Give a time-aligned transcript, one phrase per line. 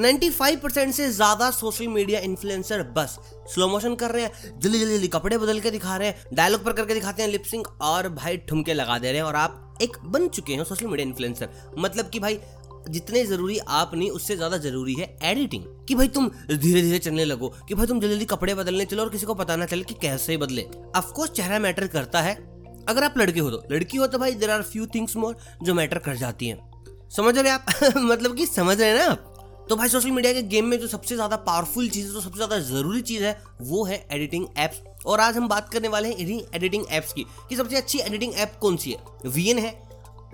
[0.00, 3.18] 95% से ज़्यादा social media influencer बस।
[3.54, 6.64] स्लो मोशन कर रहे हैं, जल्दी जल्दी जल्दी कपड़े बदल के दिखा रहे हैं डायलॉग
[6.64, 9.96] पर करके दिखाते हैं लिपसिंग और भाई ठुमके लगा दे रहे हैं और आप एक
[10.06, 11.48] बन चुके हैं सोशल मीडिया इन्फ्लुएंसर
[11.78, 12.38] मतलब कि भाई,
[12.88, 17.24] जितने ज़रूरी आप नहीं, उससे ज़्यादा ज़रूरी है एडिटिंग कि भाई तुम धीरे धीरे चलने
[17.24, 19.82] लगो, कि भाई तुम जल्दी जल्दी कपड़े बदलने चलो और किसी को पता ना चले
[19.82, 20.62] कि कैसे बदले।
[20.96, 22.34] अफकोर्स चेहरा मैटर करता है।
[22.88, 25.74] अगर आप लड़के हो तो लड़की हो तो भाई there are few things more जो
[25.74, 26.58] मैटर कर जाती हैं।
[27.16, 27.66] समझ रहे आप?
[27.96, 29.32] मतलब कि समझ रहे हैं ना आप?
[29.68, 32.36] तो भाई सोशल मीडिया के गेम में जो सबसे ज़्यादा पावरफुल चीज़ है, जो सबसे
[32.36, 36.16] ज़्यादा ज़रूरी चीज़ है, वो है एडिटिंग एप्स और आज हम बात करने वाले हैं
[36.16, 38.98] इन्हीं एडिटिंग एप्स की, कि सबसे अच्छी एडिटिंग ऐप कौन सी है?
[39.26, 39.70] वीएन है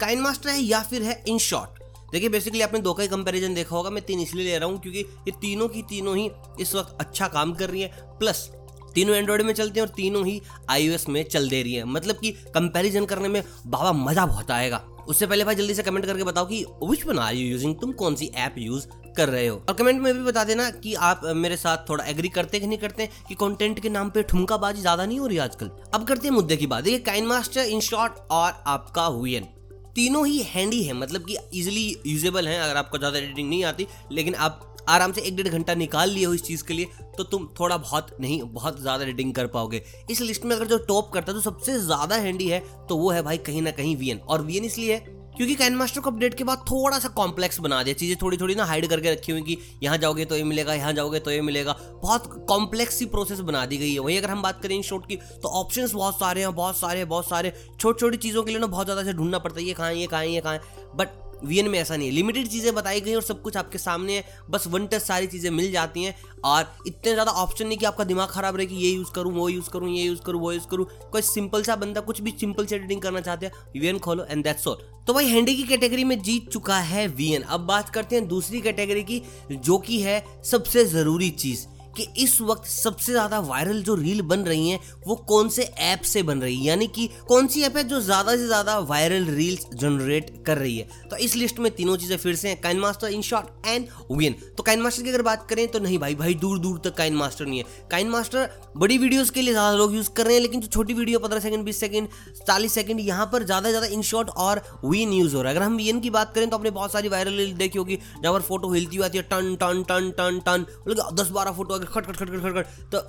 [0.00, 1.80] काइन मास्टर है या फिर है इन शॉर्ट
[2.12, 4.78] देखिए बेसिकली आपने दो का ही कंपैरिजन देखा होगा, मैं तीन इसलिए ले रहा हूँ
[4.80, 8.48] क्योंकि ये तीनों की तीनों ही इस वक्त अच्छा काम कर रही है। प्लस
[8.94, 10.40] तीनों एंड्रॉइड में चलते हैं और तीनों ही
[10.70, 14.84] आईओएस में चल दे रही है। मतलब कि कंपैरिजन करने में बाबा मज़ा बहुत आएगा।
[15.02, 17.92] उससे पहले भाई जल्दी से कमेंट करके बताओ कि which one are you using तुम
[17.94, 21.20] कौन सी ऐप यूज़ कर रहे हो। और कमेंट में भी बता देना कि आप
[21.36, 24.80] मेरे साथ थोड़ा एग्री करते कि नहीं करते, कि कंटेंट के नाम पे ठुमका बाजी
[24.80, 27.80] ज़्यादा नहीं हो रही आजकल। अब करते हैं मुद्दे की बात। देखिए काइन मास्टर इन
[27.82, 29.48] शॉर्ट और आपका हुएन
[29.94, 33.86] तीनों ही हैंडी है मतलब कि इजिली यूजेबल है, अगर आपको ज़्यादा एडिटिंग नहीं आती,
[34.12, 37.24] लेकिन आप आराम से एक डेढ़ घंटा निकाल लिए हो इस चीज़ के लिए तो
[37.24, 41.10] तुम थोड़ा बहुत नहीं, बहुत ज़्यादा एडिटिंग कर पाओगे। इस लिस्ट में अगर जो टॉप
[41.12, 44.18] करता है तो सबसे ज़्यादा हैंडी है तो वो है भाई कहीं ना कहीं वीएन
[44.18, 47.82] और वीएन इसलिए है क्योंकि कैन मास्टर को अपडेट के बाद थोड़ा सा कॉम्प्लेक्स बना
[47.82, 50.74] दिया। चीज़ें थोड़ी थोड़ी ना हाइड करके रखी हुई कि यहाँ जाओगे तो ये मिलेगा,
[50.74, 54.30] यहाँ जाओगे तो ये मिलेगा। बहुत कॉम्प्लेक्स सी प्रोसेस बना दी गई है। वही अगर
[54.30, 57.52] हम बात करें इन शॉर्ट की तो ऑप्शन बहुत सारे हैं, बहुत सारे बहुत सारे
[57.80, 60.06] छोटी छोटी चीज़ों के लिए ना बहुत ज़्यादा से ढूंढना पड़ता है, ये कहाँ ये
[60.06, 60.60] कहाँ ये कहाँ
[60.96, 64.16] बट वीएन में ऐसा नहीं है। लिमिटेड चीज़ें बताई गई और सब कुछ आपके सामने
[64.16, 67.86] है। बस वन टच सारी चीज़ें मिल जाती हैं और इतने ज़्यादा ऑप्शन नहीं कि
[67.86, 70.52] आपका दिमाग खराब रहे कि ये यूज़ करूँ, वो यूज़ करूँ, ये यूज़ करूँ, वो
[70.52, 73.98] यूज़ करूँ। कोई सिंपल सा बंदा कुछ भी सिंपल से एडिटिंग करना चाहते हैं वीएन
[73.98, 77.60] खोलो एंड दैट्स ऑल तो भाई हैंडी की कैटेगरी में जीत चुका है वीएन अब
[77.66, 82.66] बात करते हैं दूसरी कैटेगरी की, जो कि है सबसे ज़रूरी चीज़। कि इस वक्त
[82.66, 86.56] सबसे ज़्यादा वायरल जो रील बन रही हैं, वो कौन से ऐप से बन रही
[86.56, 86.64] है?
[86.64, 90.76] यानी कि कौन सी ऐप है जो ज़्यादा से ज़्यादा वायरल रील्स जनरेट कर रही
[90.78, 90.88] है?
[91.10, 94.34] तो इस लिस्ट में तीनों चीज़ें फिर से हैं KineMaster InShot and VN
[94.56, 97.14] तो काइन मास्टर की अगर बात करें तो नहीं भाई भाई दूर दूर तक काइन
[97.16, 100.42] मास्टर नहीं है। काइन मास्टर बड़ी वीडियोस के लिए ज़्यादा लोग यूज़ कर रहे हैं,
[100.42, 102.08] लेकिन जो छोटी वीडियो पंद्रह सेकंड बीस सेकंड
[102.46, 105.56] चालीस सेकंड यहाँ पर ज़्यादा से ज़्यादा इन शॉर्ट और विन यूज़ हो रहा है।
[105.56, 108.32] अगर हम विन की बात करें तो आपने बहुत सारी वायरल रील देखी होगी, जहाँ
[108.32, 111.80] पर फ़ोटो हिलती हुई आती है, टन टन टन टन टन। मतलब दस बारह फ़ोटो
[111.82, 113.02] अगर खट खट खट खट खट तो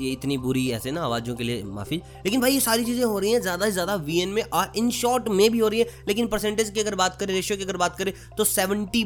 [0.00, 3.18] ये इतनी बुरी ऐसे ना आवाज़ों के लिए माफ़ी। लेकिन भाई ये सारी चीज़ें हो
[3.18, 5.86] रही हैं, ज़्यादा से ज़्यादा वीएन में और इन शॉर्ट में भी हो रही है।
[6.08, 9.04] लेकिन परसेंटेज की अगर बात करें रेशियो की अगर बात करें तो सेवेंटी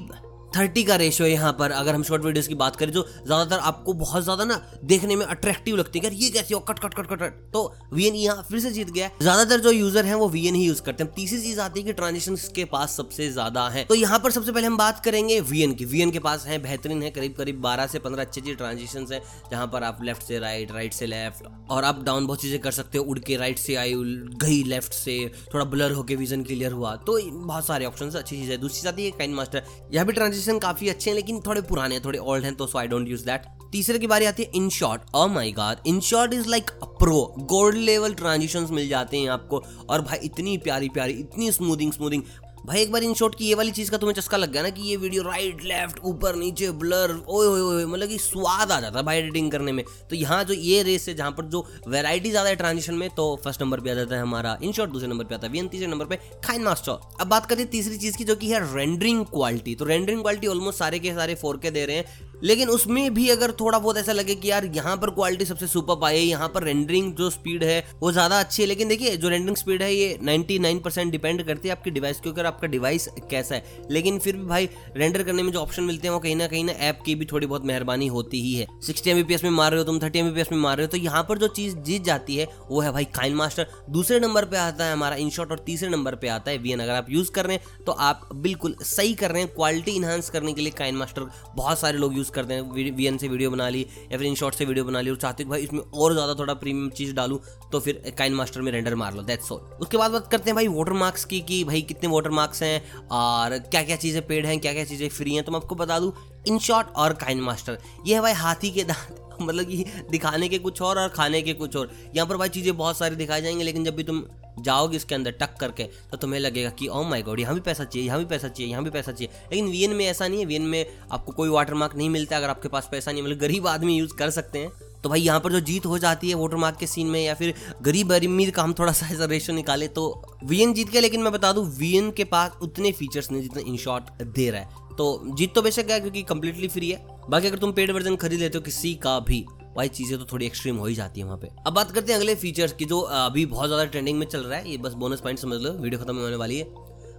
[0.56, 3.58] थर्टी का रेशियो है यहाँ पर, अगर हम शॉर्ट वीडियोस की बात करें जो ज़्यादातर
[3.60, 7.06] आपको बहुत ज़्यादा ना देखने में अट्रैक्टिव लगती है ये कैसे हो, cut cut cut
[7.06, 7.40] cut cut.
[7.52, 7.62] तो
[7.94, 11.04] वीएन यहाँ फिर से जीत गया। ज़्यादातर जो यूज़र हैं वो वीएन ही यूज़ करते
[11.04, 14.30] हैं। तीसरी चीज़ आती है कि ट्रांजेक्शन के पास सबसे ज़्यादा है। तो यहाँ पर
[14.30, 17.10] सबसे पहले हम बात करेंगे वी एन की। वी एन के पास है, बेहतरीन है
[17.10, 20.72] करीब करीब बारह से पंद्रह अच्छी अच्छी ट्रांजेक्शन है, जहाँ पर आप लेफ़्ट से राइट
[20.72, 23.74] राइट से लेफ़्ट और अप डाउन बहुत चीज़ें कर सकते हो। उड़ के राइट से
[23.76, 23.94] आई
[24.38, 25.18] गई लेफ़्ट से,
[25.54, 28.88] थोड़ा ब्लर होकर विजन क्लियर हुआ। तो बहुत सारे ऑप्शन अच्छी चीज़ है। दूसरी चीज़
[28.88, 32.44] आती है काइन मास्टर यहाँ भी ट्रांजेक्शन काफ़ी अच्छे हैं, लेकिन थोड़े पुराने थोड़े ओल्ड
[32.44, 35.52] हैं तो so I don't use that तीसरे की बारी आती है InShot oh my
[35.52, 40.56] God InShot is like pro gold level transition मिल जाते हैं आपको। और भाई, इतनी
[40.58, 42.22] प्यारी प्यारी इतनी स्मूदिंग स्मूथिंग
[42.64, 44.68] भाई, एक बार इन शॉर्ट की ये वाली चीज़ का तुम्हें चस्का लग गया ना
[44.70, 48.78] कि ये वीडियो राइट लेफ़्ट ऊपर, नीचे ब्लर ओए ओए ओए मतलब कि स्वाद आ
[48.80, 51.64] जाता है भाई एडिटिंग करने में। तो यहाँ जो ये रेस है, जहाँ पर जो
[51.88, 54.90] वेराइटी ज़्यादा है ट्रांजिशन में तो फ़र्स्ट नंबर पर आ जाता है हमारा इन शॉर्ट
[54.90, 57.98] दूसरे नंबर पर आता है वीएन तीसरे नंबर पर खाइन मास्टर अब बात करें तीसरी
[57.98, 61.60] चीज़ की, जो की है रेंडरिंग क्वालिटी तो रेंडरिंग क्वालिटी ऑलमोस्ट सारे के सारे फोर
[61.64, 65.10] दे रहे हैं। लेकिन उसमें भी अगर थोड़ा बहुत ऐसा लगे कि यार, यहाँ पर
[65.10, 68.88] क्वालिटी सबसे सुपर पाए यहाँ पर रेंडरिंग जो स्पीड है, वो ज़्यादा अच्छी है, लेकिन
[68.88, 72.68] देखिए, जो रेंडरिंग स्पीड है, ये 99% डिपेंड करती है आपके डिवाइस के ऊपर, आपका
[72.68, 76.20] डिवाइस कैसा है। लेकिन फिर भी भाई रेंडर करने में जो ऑप्शन मिलते हैं, वो
[76.20, 79.24] कहीं ना कहीं ना ऐप की भी थोड़ी बहुत मेहरबानी होती ही है। सिक्सटी एम
[79.44, 81.48] में मार रहे हो तुम थर्टी एम में मार रहे हो तो यहाँ पर जो
[81.50, 85.16] चीज़ जीत जाती है, वो है भाई काइन मास्टर दूसरे नंबर पर आता है हमारा
[85.16, 87.92] इन और तीसरे नंबर पर आता है वीएन अगर आप यूज़ कर रहे हैं तो
[87.92, 91.98] आप बिल्कुल सही कर रहे हैं क्वालिटी इन्हांस करने के लिए काइन मास्टर बहुत सारे
[91.98, 94.84] लोग यूज़ करते हैं वी से वीडियो बना ली, या फिर इन शॉर्ट से वीडियो
[94.84, 97.40] बना ली, और चाहते भाई इसमें और ज़्यादा थोड़ा प्रीमियम चीज़ डालूँ
[97.72, 100.54] तो फिर काइन मास्टर में रेंडर मार लो दैट्स ऑल उसके बाद बात करते हैं
[100.54, 104.46] भाई वाटर मार्क्स की, कि भाई कितने वाटर मार्क्स हैं, और क्या क्या चीज़ें पेड
[104.46, 106.12] हैं क्या क्या चीज़ें फ्री हैं तो मैं आपको बता दूँ
[106.46, 110.58] इन शॉर्ट और काइन मास्टर। ये है भाई हाथी के दांत। मतलब कि दिखाने के
[110.58, 113.64] कुछ और और खाने के कुछ और। यहाँ पर भाई चीज़ें बहुत सारी दिखाई जाएँगी,
[113.64, 114.22] लेकिन जब भी तुम
[114.60, 117.84] जाओगे इसके अंदर टक करके तो तुम्हें लगेगा कि ओ माय गॉड यहाँ भी पैसा
[117.84, 120.46] चाहिए, यहाँ भी पैसा चाहिए, यहाँ भी पैसा चाहिए। लेकिन वीएन में ऐसा नहीं है।
[120.46, 123.66] वीएन में आपको कोई वाटर मार्क नहीं मिलता। अगर आपके पास पैसा नहीं मतलब गरीब
[123.66, 124.70] आदमी यूज़ कर सकते हैं।
[125.02, 127.34] तो भाई यहाँ पर जो जीत हो जाती है वाटर मार्क के सीन में, या
[127.34, 131.22] फिर गरीब अमीर का हम थोड़ा सा ऐसा रेशो निकाले तो वीएन जीत गया। लेकिन
[131.22, 134.83] मैं बता दूँ वीएन के पास उतने फीचर्स नहीं जितने इन शॉर्ट दे रहा है।
[134.98, 138.40] तो जीत तो बेशक गया क्योंकि कंप्लीटली फ्री है। बाकी अगर तुम पेड वर्जन खरीद
[138.40, 139.44] लेते हो किसी का भी,
[139.76, 142.18] भाई चीज़ें तो थोड़ी एक्सट्रीम हो ही जाती है वहाँ पे। अब बात करते हैं
[142.20, 145.20] अगले फीचर्स की, जो अभी बहुत ज़्यादा ट्रेंडिंग में चल रहा है। ये बस बोनस
[145.20, 146.64] पॉइंट समझ लो वीडियो खत्म होने वाली है।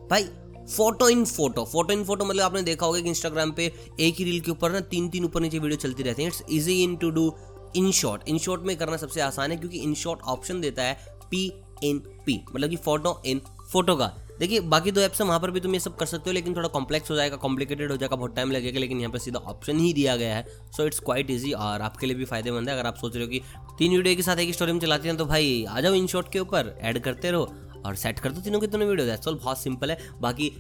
[0.10, 0.24] भाई
[0.68, 3.66] photo in photo photo in photo मतलब आपने देखा होगा कि इंस्टाग्राम पे
[4.00, 6.44] एक ही रील के ऊपर ना तीन तीन ऊपर नीचे वीडियो चलती रहती है। It's
[6.50, 7.34] easy in to do
[7.92, 10.98] InShot InShot में करना सबसे आसान है, क्योंकि इन शॉर्ट ऑप्शन देता है
[11.32, 11.46] पी
[11.84, 13.42] इन पी मतलब कि फ़ोटो इन
[13.72, 16.30] फ़ोटो का। देखिए, बाकी दो ऐप्स है, वहाँ पर भी तुम ये सब कर सकते
[16.30, 19.20] हो, लेकिन थोड़ा कॉम्प्लेक्स हो जाएगा कॉम्प्लिकेटेड हो जाएगा, बहुत टाइम लगेगा, लेकिन यहाँ पर
[19.20, 20.46] सीधा ऑप्शन ही दिया गया है।
[20.78, 23.30] सो इट्स क्वाइट ईजी और आपके लिए भी फ़ायदेमंद है। अगर आप सोच रहे हो
[23.30, 23.42] कि
[23.78, 26.32] तीन वीडियो के साथ एक स्टोरी में चलाते हैं तो भाई, आ जाओ इन शॉर्ट
[26.32, 27.54] के ऊपर ऐड करते रहो
[27.86, 30.52] और सेट कर दो तीनों के तीनों वीडियो दैट्स ऑल बहुत सिंपल है। बाकी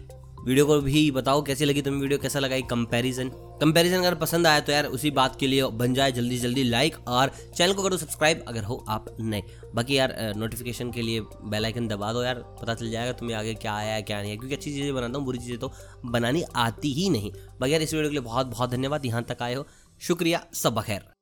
[0.46, 3.30] वीडियो को भी बताओ कैसी लगी तुम्हें वीडियो, कैसा लगा कंपैरिजन
[3.62, 6.98] कंपैरिजन अगर पसंद आया तो यार उसी बात के लिए बन जाए जल्दी जल्दी लाइक
[7.08, 9.42] और चैनल को करो सब्सक्राइब अगर हो आप नए।
[9.76, 13.54] बाकी यार नोटिफिकेशन के लिए बेल आइकन दबा दो यार, पता चल जाएगा तुम्हें आगे
[13.56, 15.72] क्या आया, क्या नहीं है क्योंकि अच्छी चीज़ें बनाता हूँ, बुरी चीज़ें तो
[16.08, 19.42] बनानी आती ही नहीं। बाकी यार इस वीडियो के लिए बहुत बहुत धन्यवाद, यहाँ तक
[19.42, 19.68] आए हो।
[20.02, 21.15] शुक्रिया, सब खैर